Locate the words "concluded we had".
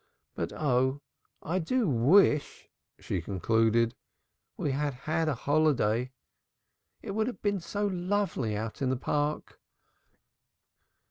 3.21-4.95